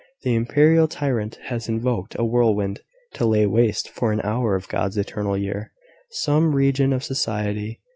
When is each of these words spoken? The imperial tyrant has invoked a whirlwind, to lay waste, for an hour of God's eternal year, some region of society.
The 0.23 0.33
imperial 0.33 0.87
tyrant 0.87 1.37
has 1.43 1.69
invoked 1.69 2.15
a 2.17 2.25
whirlwind, 2.25 2.81
to 3.13 3.23
lay 3.27 3.45
waste, 3.45 3.87
for 3.87 4.11
an 4.11 4.19
hour 4.23 4.55
of 4.55 4.67
God's 4.67 4.97
eternal 4.97 5.37
year, 5.37 5.71
some 6.09 6.55
region 6.55 6.91
of 6.91 7.03
society. 7.03 7.79